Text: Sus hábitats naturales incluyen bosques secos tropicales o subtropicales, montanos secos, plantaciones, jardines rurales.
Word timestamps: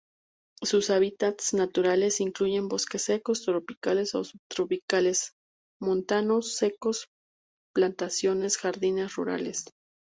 Sus 0.63 0.89
hábitats 0.89 1.53
naturales 1.53 2.21
incluyen 2.21 2.67
bosques 2.69 3.03
secos 3.03 3.43
tropicales 3.43 4.15
o 4.15 4.23
subtropicales, 4.23 5.33
montanos 5.79 6.55
secos, 6.55 7.05
plantaciones, 7.71 8.57
jardines 8.57 9.13
rurales. 9.15 9.65